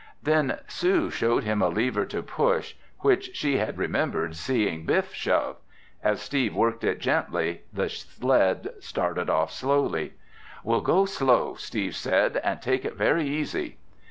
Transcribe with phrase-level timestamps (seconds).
[0.23, 5.57] Then Sue showed him a lever to push which she had remembered seeing Biff shove.
[6.01, 10.13] As Steve worked it gently, the sled started off slowly.
[10.63, 13.77] "We'll go slow," Steve said, "and take it very easy."